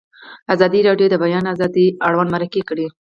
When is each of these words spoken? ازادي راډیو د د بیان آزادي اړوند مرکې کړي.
ازادي 0.53 0.79
راډیو 0.87 1.07
د 1.09 1.13
د 1.13 1.15
بیان 1.23 1.45
آزادي 1.53 1.85
اړوند 2.07 2.29
مرکې 2.35 2.61
کړي. 2.69 2.87